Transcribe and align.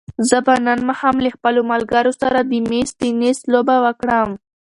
زه 0.29 0.37
به 0.45 0.55
نن 0.65 0.79
ماښام 0.87 1.15
له 1.23 1.29
خپلو 1.35 1.61
ملګرو 1.71 2.11
سره 2.21 2.39
د 2.49 2.51
مېز 2.69 2.89
تېنس 2.99 3.37
لوبه 3.51 3.75
وکړم. 3.85 4.29